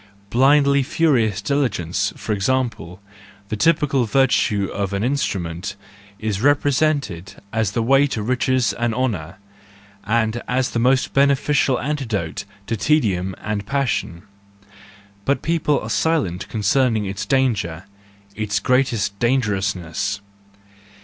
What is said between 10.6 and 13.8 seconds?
the most beneficial antidote to tedium and